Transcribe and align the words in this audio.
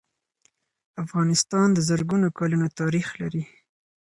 افغانستان 1.03 1.67
د 1.73 1.79
زرګونو 1.89 2.27
کلونو 2.37 2.67
تاریخ 2.79 3.07
لري. 3.21 3.43